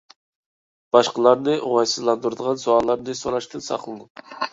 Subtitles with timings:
[0.95, 4.41] باشقىلارنى ئوڭايسىزلاندۇرىدىغان سوئاللارنى سوراشتىن ساقلىنىڭ.